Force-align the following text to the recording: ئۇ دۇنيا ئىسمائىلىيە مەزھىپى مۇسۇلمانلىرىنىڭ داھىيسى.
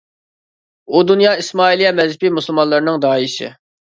ئۇ 0.95 1.03
دۇنيا 1.11 1.35
ئىسمائىلىيە 1.43 1.91
مەزھىپى 1.99 2.33
مۇسۇلمانلىرىنىڭ 2.39 2.99
داھىيسى. 3.05 3.53